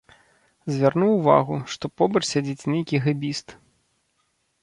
[0.75, 3.47] Звярнуў увагу, што побач сядзіць нейкі гэбіст.